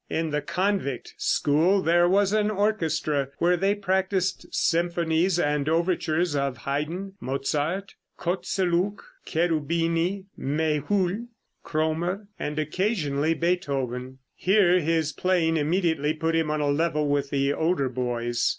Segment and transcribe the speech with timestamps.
[0.09, 6.57] In the "Convict" school there was an orchestra where they practiced symphonies and overtures of
[6.57, 11.27] Haydn, Mozart, Kotzeluch, Cherubini, Méhul,
[11.63, 14.17] Krommer, and occasionally Beethoven.
[14.33, 18.49] Here his playing immediately put him on a level with the older boys.